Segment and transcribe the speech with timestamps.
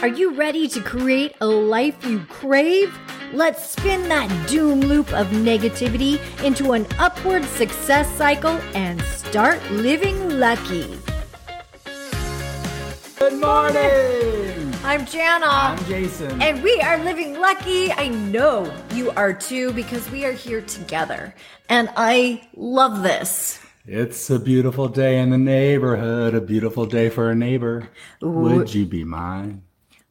[0.00, 2.96] Are you ready to create a life you crave?
[3.32, 10.38] Let's spin that doom loop of negativity into an upward success cycle and start living
[10.38, 10.96] lucky.
[13.18, 14.72] Good morning.
[14.84, 15.46] I'm Jana.
[15.46, 16.40] I'm Jason.
[16.40, 17.90] And we are living lucky.
[17.90, 21.34] I know you are too because we are here together.
[21.68, 23.58] And I love this.
[23.84, 27.88] It's a beautiful day in the neighborhood, a beautiful day for a neighbor.
[28.22, 29.64] Would you be mine?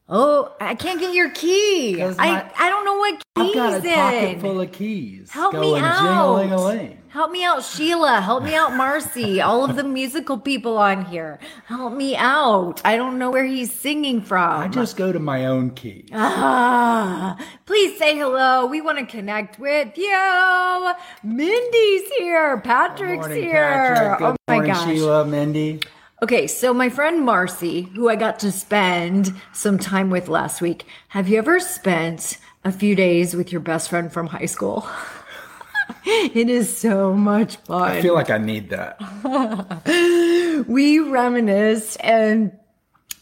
[0.10, 1.98] Oh, I can't get your key.
[1.98, 3.22] 'Cause I, my- I don't know what keys.
[3.36, 4.40] I've got a pocket in.
[4.40, 5.30] full of keys.
[5.32, 6.94] Help me out.
[7.10, 8.22] Help me out, Sheila.
[8.22, 9.42] Help me out, Marcy.
[9.42, 11.40] All of the musical people on here.
[11.66, 12.80] Help me out.
[12.86, 14.62] I don't know where he's singing from.
[14.62, 16.06] I just go to my own key.
[16.14, 18.66] Ah, please say hello.
[18.66, 20.94] We want to connect with you.
[21.24, 22.60] Mindy's here.
[22.64, 23.96] Patrick's morning, here.
[23.96, 24.22] Patrick.
[24.22, 24.86] Oh my morning, gosh.
[24.86, 25.80] Sheila, Mindy.
[26.20, 30.88] Okay, so my friend Marcy, who I got to spend some time with last week,
[31.10, 34.88] have you ever spent a few days with your best friend from high school?
[36.06, 37.92] it is so much fun.
[37.92, 38.98] I feel like I need that.
[40.68, 42.52] we reminisced and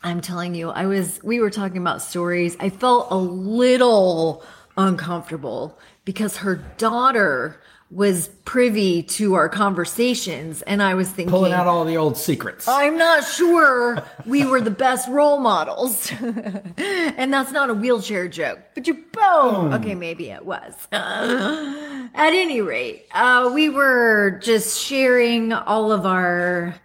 [0.02, 2.56] I'm telling you, I was we were talking about stories.
[2.62, 4.42] I felt a little
[4.78, 11.68] uncomfortable because her daughter was privy to our conversations and I was thinking Pulling out
[11.68, 12.68] all the old secrets.
[12.68, 16.12] I'm not sure we were the best role models.
[16.78, 19.74] and that's not a wheelchair joke, but you boom.
[19.74, 20.74] Okay, maybe it was.
[20.92, 26.76] At any rate, uh, we were just sharing all of our,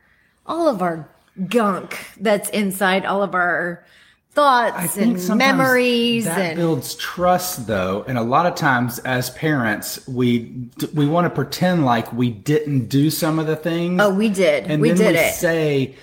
[0.46, 1.08] all of our
[1.48, 3.84] gunk that's inside all of our
[4.32, 10.06] thoughts and memories that and builds trust though and a lot of times as parents
[10.06, 10.54] we
[10.94, 14.64] we want to pretend like we didn't do some of the things oh, we did.
[14.70, 15.34] and we then did we it.
[15.34, 15.94] say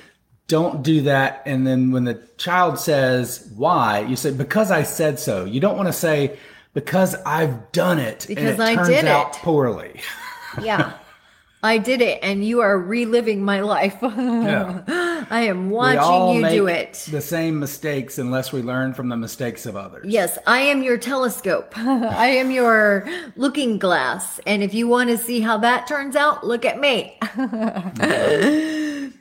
[0.48, 5.18] don't do that and then when the child says why you say because i said
[5.18, 6.38] so you don't want to say
[6.74, 9.42] because i've done it Because and it I turns did out it.
[9.42, 10.02] poorly
[10.62, 10.94] yeah.
[11.64, 13.98] I did it and you are reliving my life.
[14.02, 15.26] Yeah.
[15.30, 16.94] I am watching you do it.
[17.12, 20.98] the same mistakes unless we learn from the mistakes of others Yes, I am your
[20.98, 21.74] telescope.
[21.78, 24.40] I am your looking glass.
[24.48, 27.18] And if you want to see how that turns out, look at me.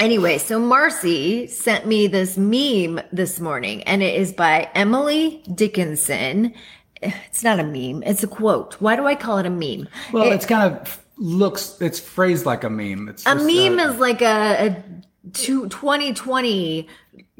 [0.00, 6.52] anyway, so Marcy sent me this meme this morning, and it is by Emily Dickinson.
[7.00, 8.74] It's not a meme, it's a quote.
[8.80, 9.88] Why do I call it a meme?
[10.12, 13.92] well It- it's kind of looks it's phrased like a meme it's a meme uh,
[13.92, 14.84] is like a, a
[15.32, 16.88] two, 2020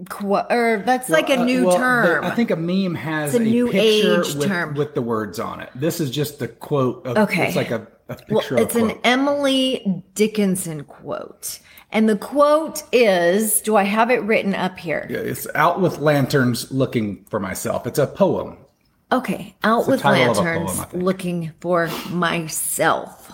[0.09, 2.25] quote, or that's like a Uh, new well, the- term.
[2.25, 4.75] I think a meme has It's a new picture age with, term.
[4.75, 5.71] with the words on it.
[5.75, 7.07] This is just the quote.
[7.07, 7.47] Of, Okay.
[7.49, 8.99] It's like a, a Well, picture it's of a an.
[9.05, 11.61] Emily Dickinson quote.
[11.91, 15.07] And the quote is Do I have it written up here?
[15.09, 17.87] Yeah, it's out with lanterns looking for myself.
[17.87, 18.59] It's a poem.
[19.11, 19.57] Okay.
[19.65, 23.28] Out the with a lanterns poem, looking for myself.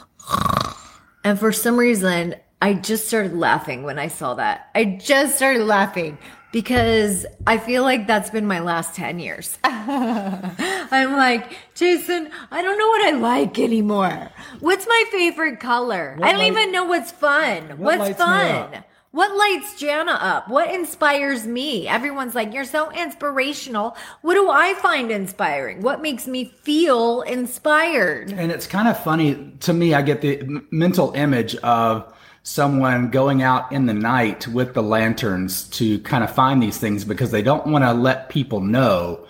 [1.24, 4.70] And for some reason, I just started laughing when I saw that.
[4.74, 6.18] I just started laughing
[6.52, 9.58] because I feel like that's been my last 10 years.
[9.64, 14.30] I'm like, Jason, I don't know what I like anymore.
[14.60, 16.16] What's my favorite color?
[16.22, 17.78] I don't light- even know what's fun.
[17.78, 18.84] What what's fun?
[19.14, 20.48] What lights Jana up?
[20.48, 21.86] What inspires me?
[21.86, 23.96] Everyone's like, you're so inspirational.
[24.22, 25.82] What do I find inspiring?
[25.82, 28.32] What makes me feel inspired?
[28.32, 29.94] And it's kind of funny to me.
[29.94, 30.42] I get the
[30.72, 36.34] mental image of someone going out in the night with the lanterns to kind of
[36.34, 39.24] find these things because they don't want to let people know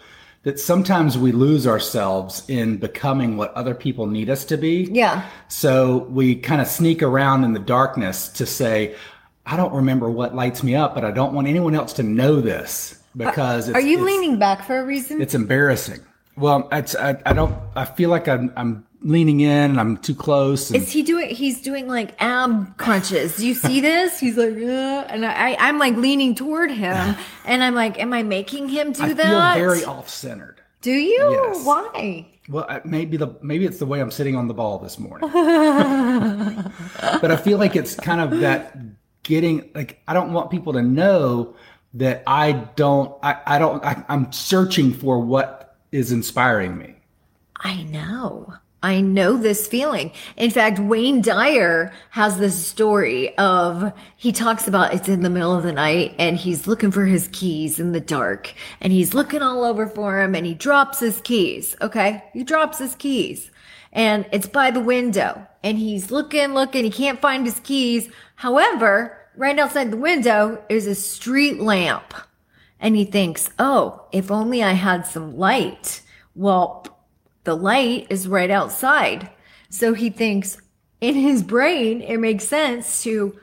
[0.45, 4.89] that sometimes we lose ourselves in becoming what other people need us to be.
[4.91, 5.29] Yeah.
[5.49, 8.95] So we kind of sneak around in the darkness to say,
[9.47, 12.41] I don't remember what lights me up, but I don't want anyone else to know
[12.41, 15.21] this because it's, Are you leaning back for a reason?
[15.21, 16.01] It's embarrassing.
[16.37, 20.15] Well, it's I, I don't I feel like I'm I'm leaning in and I'm too
[20.15, 20.71] close.
[20.71, 21.29] And Is he doing?
[21.29, 23.37] He's doing like ab crunches.
[23.37, 24.19] Do you see this?
[24.19, 28.23] He's like, uh, and I, I'm like leaning toward him, and I'm like, am I
[28.23, 29.55] making him do I that?
[29.57, 30.61] feel very off centered.
[30.81, 31.31] Do you?
[31.31, 31.65] Yes.
[31.65, 32.27] Why?
[32.49, 35.31] Well, maybe the maybe it's the way I'm sitting on the ball this morning.
[35.33, 38.77] but I feel like it's kind of that
[39.25, 41.57] getting like I don't want people to know
[41.95, 46.95] that I don't I, I don't I, I'm searching for what is inspiring me.
[47.57, 48.55] I know.
[48.83, 50.13] I know this feeling.
[50.37, 55.57] In fact, Wayne Dyer has this story of he talks about it's in the middle
[55.57, 59.41] of the night and he's looking for his keys in the dark and he's looking
[59.41, 61.75] all over for him and he drops his keys.
[61.81, 62.23] Okay.
[62.35, 63.51] He drops his keys
[63.95, 66.85] and it's by the window and he's looking, looking.
[66.85, 68.11] He can't find his keys.
[68.37, 72.13] However, right outside the window is a street lamp
[72.81, 76.03] and he thinks, oh, if only I had some light.
[76.35, 76.87] Well,
[77.45, 79.31] the light is right outside.
[79.71, 80.59] So he thinks
[81.01, 83.39] in his brain, it makes sense to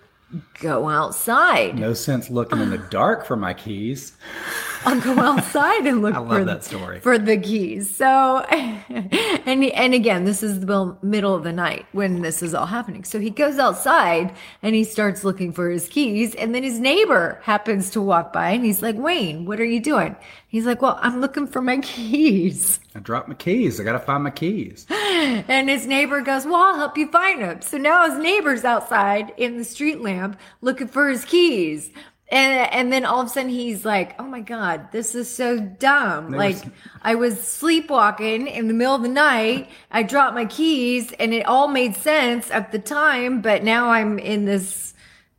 [0.60, 1.78] go outside.
[1.78, 4.14] No sense looking in the dark for my keys.
[4.86, 7.00] I'll go outside and look for, that story.
[7.00, 7.96] for the keys.
[7.96, 12.66] So, and and again, this is the middle of the night when this is all
[12.66, 13.04] happening.
[13.04, 14.34] So he goes outside
[14.64, 18.52] and he starts looking for his keys, and then his neighbor happens to walk by,
[18.52, 20.16] and he's like, "Wayne, what are you doing?"
[20.48, 23.80] He's like, "Well, I'm looking for my keys." I dropped my keys.
[23.80, 24.86] I got to find my keys.
[24.90, 27.62] And his neighbor goes, Well, I'll help you find them.
[27.62, 31.90] So now his neighbor's outside in the street lamp looking for his keys.
[32.32, 35.60] And, and then all of a sudden he's like, Oh my God, this is so
[35.60, 36.32] dumb.
[36.32, 39.70] Like, was- I was sleepwalking in the middle of the night.
[39.92, 44.18] I dropped my keys and it all made sense at the time, but now I'm
[44.18, 44.94] in this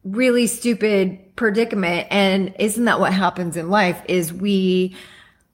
[0.04, 2.08] really stupid predicament.
[2.10, 4.94] And isn't that what happens in life is we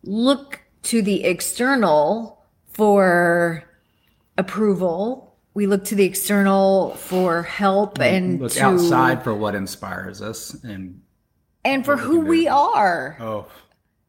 [0.03, 2.43] look to the external
[2.73, 3.63] for
[4.37, 5.37] approval.
[5.55, 10.55] We look to the external for help and Look to, outside for what inspires us.
[10.65, 11.03] And
[11.69, 12.27] and for we who do.
[12.27, 13.17] we are.
[13.21, 13.47] oh,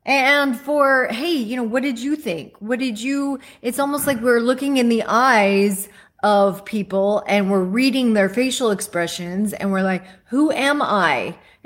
[0.05, 2.55] And for, hey, you know, what did you think?
[2.59, 5.89] What did you, it's almost like we're looking in the eyes
[6.23, 11.37] of people and we're reading their facial expressions and we're like, who am I?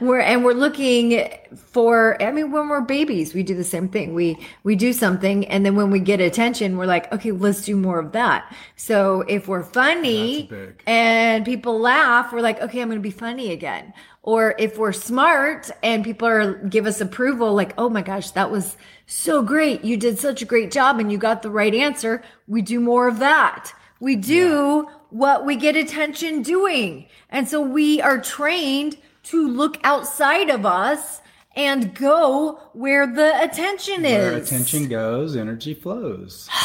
[0.00, 4.14] we're, and we're looking for, I mean, when we're babies, we do the same thing.
[4.14, 7.76] We, we do something and then when we get attention, we're like, okay, let's do
[7.76, 8.54] more of that.
[8.76, 10.54] So if we're funny
[10.86, 13.92] and people laugh, we're like, okay, I'm going to be funny again.
[14.24, 18.50] Or if we're smart and people are give us approval, like, oh my gosh, that
[18.50, 19.84] was so great.
[19.84, 22.22] You did such a great job and you got the right answer.
[22.48, 23.72] We do more of that.
[24.00, 27.06] We do what we get attention doing.
[27.28, 31.20] And so we are trained to look outside of us
[31.54, 34.48] and go where the attention where is.
[34.48, 36.48] attention goes, energy flows.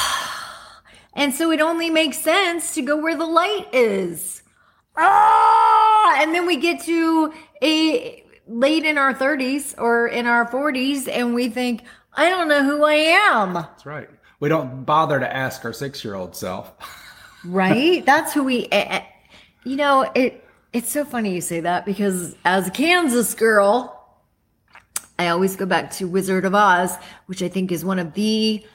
[1.12, 4.42] And so it only makes sense to go where the light is.
[4.96, 5.89] Ah!
[6.18, 11.34] And then we get to a late in our 30s or in our 40s and
[11.34, 11.84] we think,
[12.14, 13.54] I don't know who I am.
[13.54, 14.10] That's right.
[14.40, 16.74] We don't bother to ask our six year old self.
[17.46, 18.06] Right?
[18.06, 18.68] That's who we
[19.64, 23.96] you know, it it's so funny you say that because as a Kansas girl,
[25.18, 26.96] I always go back to Wizard of Oz,
[27.26, 28.66] which I think is one of the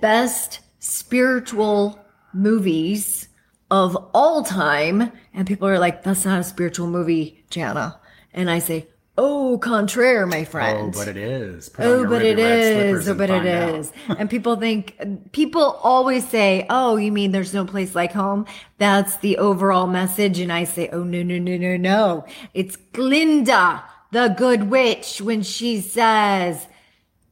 [0.00, 1.98] best spiritual
[2.32, 3.28] movies
[3.72, 5.10] of all time.
[5.32, 7.98] And people are like, that's not a spiritual movie, Jana.
[8.34, 8.86] And I say,
[9.16, 10.94] oh, contraire, my friend.
[10.94, 11.70] Oh, but it is.
[11.70, 13.08] Put Oh, oh but it is.
[13.08, 13.90] Oh, but it is.
[14.18, 18.44] and people think, people always say, oh, you mean there's no place like home?
[18.76, 20.38] That's the overall message.
[20.38, 22.26] And I say, oh, no, no, no, no, no.
[22.52, 26.66] It's Glinda, the good witch, when she says,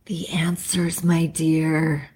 [0.06, 2.08] the answers, my dear,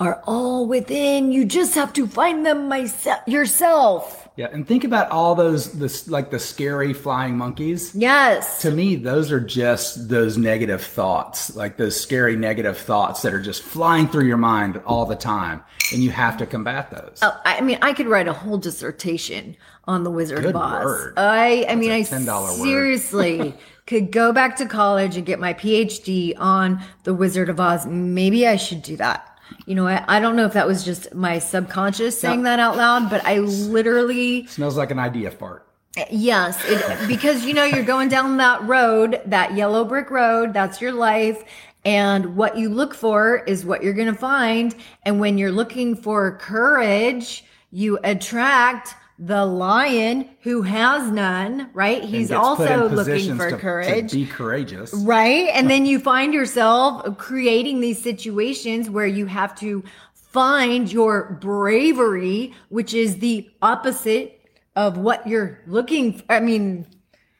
[0.00, 1.30] are all within.
[1.30, 4.28] You just have to find them myself, yourself.
[4.36, 7.94] Yeah, and think about all those this like the scary flying monkeys.
[7.94, 8.62] Yes.
[8.62, 13.42] To me, those are just those negative thoughts, like those scary negative thoughts that are
[13.42, 15.62] just flying through your mind all the time,
[15.92, 17.18] and you have to combat those.
[17.20, 20.84] Oh, I mean, I could write a whole dissertation on the Wizard Good of Oz.
[20.84, 21.14] word.
[21.18, 22.62] I, I mean, a I $10 word.
[22.62, 23.54] seriously
[23.86, 27.84] could go back to college and get my PhD on the Wizard of Oz.
[27.86, 29.26] Maybe I should do that.
[29.66, 32.76] You know, I, I don't know if that was just my subconscious saying that out
[32.76, 35.66] loud, but I literally Smells like an idea fart.
[35.96, 40.52] Eh, yes, it, because you know you're going down that road, that yellow brick road.
[40.52, 41.44] That's your life,
[41.84, 44.74] and what you look for is what you're going to find.
[45.04, 51.68] And when you're looking for courage, you attract the lion who has none.
[51.74, 52.02] Right?
[52.02, 54.94] He's gets put in also looking for to- to be courageous.
[54.94, 55.48] Right.
[55.52, 59.84] And then you find yourself creating these situations where you have to
[60.14, 64.40] find your bravery, which is the opposite
[64.74, 66.24] of what you're looking for.
[66.30, 66.86] I mean,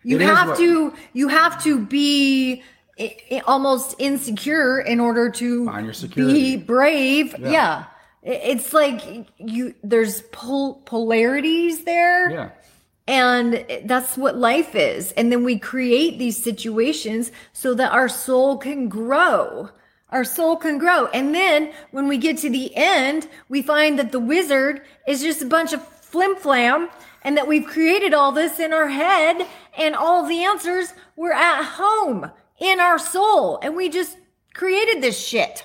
[0.02, 2.62] you It have what- to, you have to be
[3.46, 6.56] almost insecure in order to Find your security.
[6.56, 7.34] be brave.
[7.38, 7.84] Yeah.
[7.87, 7.89] I-
[8.22, 12.30] It's like you, there's pol- polarities there.
[12.30, 12.50] Yeah.
[13.06, 15.12] And that's what life is.
[15.12, 19.70] And then we create these situations so that our soul can grow.
[20.10, 21.06] Our soul can grow.
[21.06, 25.42] And then when we get to the end, we find that the wizard is just
[25.42, 26.88] a bunch of flim flam
[27.22, 29.46] and that we've created all this in our head
[29.76, 33.58] and all the answers were at home in our soul.
[33.62, 34.16] And we just
[34.54, 35.64] created this shit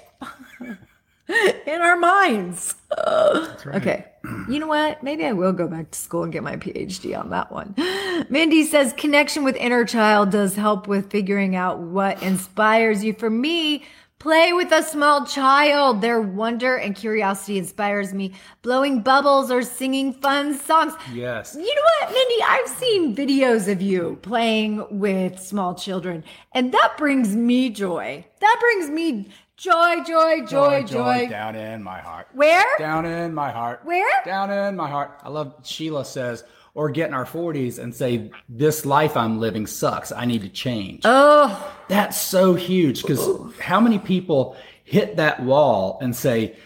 [1.65, 2.75] in our minds.
[2.98, 3.75] Right.
[3.75, 4.05] Okay.
[4.50, 5.03] You know what?
[5.03, 7.75] Maybe I will go back to school and get my PhD on that one.
[8.29, 13.13] Mindy says connection with inner child does help with figuring out what inspires you.
[13.13, 13.84] For me,
[14.25, 16.01] Play with a small child.
[16.01, 18.34] Their wonder and curiosity inspires me.
[18.63, 20.94] Blowing bubbles or singing fun songs.
[21.13, 21.53] Yes.
[21.53, 22.44] You know what, Mindy?
[22.44, 28.25] I've seen videos of you playing with small children, and that brings me joy.
[28.39, 31.27] That brings me joy, joy, joy, joy.
[31.29, 32.27] Down in my heart.
[32.33, 32.65] Where?
[32.77, 33.81] Down in my heart.
[33.83, 34.24] Where?
[34.25, 35.19] Down in my heart.
[35.24, 36.43] I love Sheila says,
[36.74, 40.12] or get in our 40s and say, This life I'm living sucks.
[40.12, 41.01] I need to change.
[41.05, 46.57] Oh, That's so huge because how many people hit that wall and say,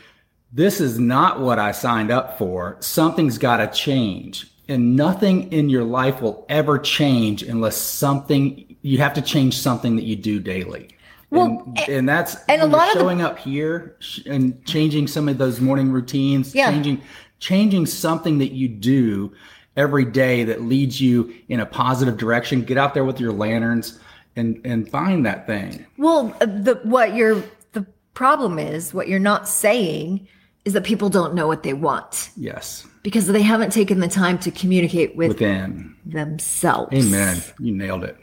[0.52, 2.78] This is not what I signed up for.
[2.80, 4.48] Something's got to change.
[4.68, 9.96] And nothing in your life will ever change unless something, you have to change something
[9.96, 10.90] that you do daily.
[11.32, 13.96] Well, and, and that's and a lot of the- showing up here
[14.26, 16.72] and changing some of those morning routines, Yeah.
[16.72, 17.02] changing
[17.40, 19.32] changing something that you do
[19.78, 22.64] every day that leads you in a positive direction.
[22.64, 24.00] Get out there with your lanterns
[24.36, 25.86] and and find that thing.
[25.98, 27.44] well, uh, the what you're
[27.74, 30.28] the problem is what you're not saying
[30.66, 34.38] is that people don't know what they want Yes, because they haven't taken the time
[34.40, 35.96] to communicate with within.
[36.06, 36.94] themselves.
[36.94, 37.38] Amen.
[37.60, 38.18] You nailed it.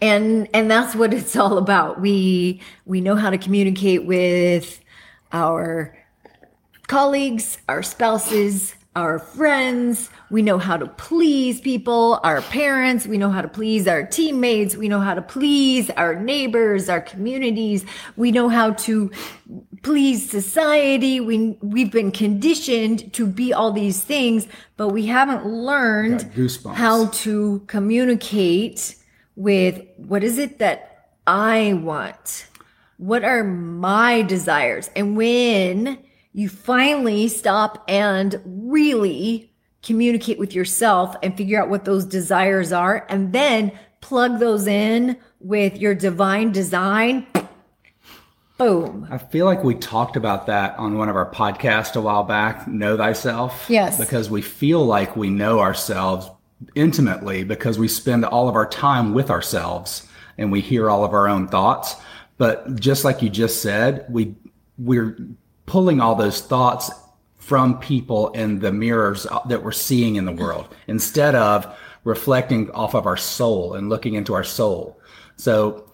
[0.00, 2.00] And and that's what it's all about.
[2.00, 4.80] We we know how to communicate with
[5.32, 5.96] our
[6.86, 10.10] colleagues our spouses our friends.
[10.30, 13.06] We know how to please people our parents.
[13.06, 14.74] We know how to please our teammates.
[14.76, 17.84] We know how to please our neighbors our communities.
[18.16, 19.12] We know how to
[19.82, 21.20] please society.
[21.20, 26.32] We we've been conditioned to be all these things but we haven't learned
[26.74, 28.96] how to communicate
[29.40, 32.46] with what is it that I want?
[32.98, 34.90] What are my desires?
[34.94, 35.98] And when
[36.34, 39.50] you finally stop and really
[39.82, 45.16] communicate with yourself and figure out what those desires are, and then plug those in
[45.40, 47.26] with your divine design,
[48.58, 49.08] boom.
[49.10, 52.68] I feel like we talked about that on one of our podcasts a while back,
[52.68, 53.70] Know Thyself.
[53.70, 53.98] Yes.
[53.98, 56.30] Because we feel like we know ourselves
[56.74, 60.06] intimately because we spend all of our time with ourselves
[60.38, 61.96] and we hear all of our own thoughts.
[62.38, 64.34] But just like you just said, we
[64.78, 65.16] we're
[65.66, 66.90] pulling all those thoughts
[67.36, 72.94] from people and the mirrors that we're seeing in the world instead of reflecting off
[72.94, 74.98] of our soul and looking into our soul.
[75.36, 75.90] So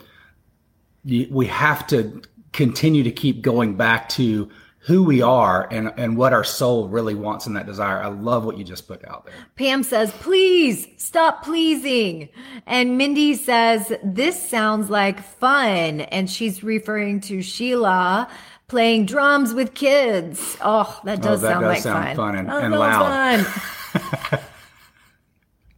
[1.04, 4.48] we have to continue to keep going back to
[4.86, 8.00] who we are and, and what our soul really wants in that desire.
[8.00, 9.34] I love what you just put out there.
[9.56, 12.28] Pam says, please stop pleasing.
[12.66, 16.02] And Mindy says, this sounds like fun.
[16.02, 18.28] And she's referring to Sheila
[18.68, 20.56] playing drums with kids.
[20.60, 22.16] Oh, that oh, does that sound does like sound fun.
[22.16, 23.44] fun and- Oh, and loud.
[23.44, 24.40] fun.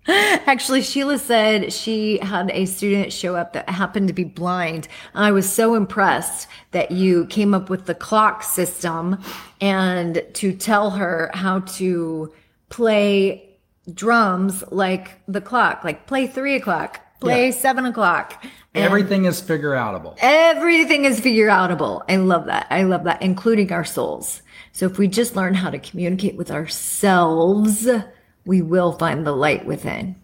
[0.46, 4.88] Actually, Sheila said she had a student show up that happened to be blind.
[5.14, 9.18] I was so impressed that you came up with the clock system
[9.60, 12.32] and to tell her how to
[12.70, 13.58] play
[13.92, 17.52] drums like the clock, like play three o'clock, play Yeah.
[17.52, 18.42] seven o'clock.
[18.74, 20.16] Everything is figure outable.
[20.20, 22.02] Everything is figure outable.
[22.08, 22.66] I love that.
[22.70, 24.40] I love that, including our souls.
[24.72, 27.88] So if we just learn how to communicate with ourselves,
[28.48, 30.16] we will find the light within.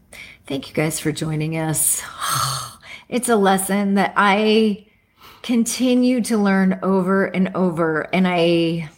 [0.46, 2.02] Thank you guys for joining us.
[3.06, 4.86] It's a lesson that I
[5.42, 8.08] continue to learn over and over.
[8.14, 8.88] And I,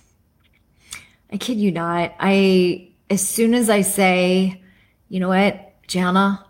[1.30, 4.62] I kid you not, I, as soon as I say,
[5.08, 6.46] you know what, Jana,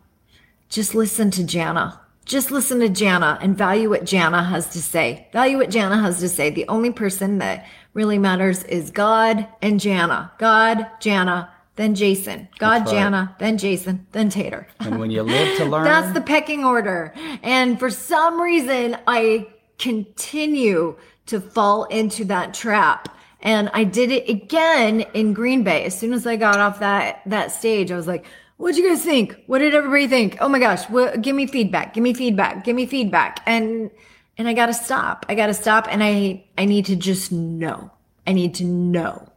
[0.68, 1.98] just listen to Jana.
[2.26, 5.26] Just listen to Jana and value what Jana has to say.
[5.32, 6.50] Value what Jana has to say.
[6.50, 10.30] The only person that really matters is God and Jana.
[10.38, 12.48] God, Jana, then Jason.
[12.58, 12.90] God, right.
[12.90, 14.66] Jana, then Jason, then Tater.
[14.80, 17.12] And when you live to learn, That's the pecking order.
[17.42, 19.46] And for some reason, I
[19.78, 23.08] continue to fall into that trap.
[23.40, 25.84] And I did it again in Green Bay.
[25.84, 28.24] As soon as I got off that, that stage, I was like,
[28.56, 29.36] what'd you guys think?
[29.46, 30.38] What did everybody think?
[30.40, 33.40] Oh my gosh, what, give me feedback, give me feedback, give me feedback.
[33.46, 33.90] And,
[34.38, 35.26] and I gotta stop.
[35.28, 37.90] I gotta stop and I, I need to just know.
[38.26, 39.30] I need to know.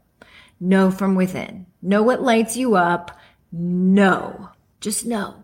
[0.60, 1.66] Know from within.
[1.82, 3.18] Know what lights you up.
[3.52, 4.50] Know.
[4.82, 5.36] Just know.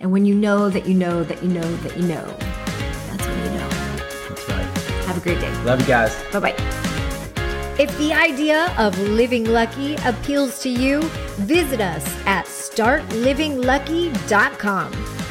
[0.00, 3.38] And when you know that you know that you know that you know, that's when
[3.38, 3.68] you know.
[4.28, 4.64] that's right.
[5.06, 5.52] Have a great day.
[5.64, 6.16] Love you guys.
[6.32, 6.54] Bye bye.
[7.78, 11.02] If the idea of living lucky appeals to you,
[11.38, 15.21] visit us at startlivinglucky.com.